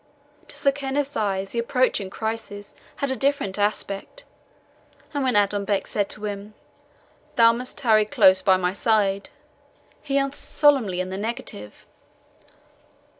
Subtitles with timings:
[0.47, 4.23] To Sir Kenneth's eyes the approaching crisis had a different aspect,
[5.13, 6.55] and when Adonbec said to him,
[7.35, 9.29] "Thou must tarry close by my side,"
[10.01, 11.85] he answered solemnly in the negative.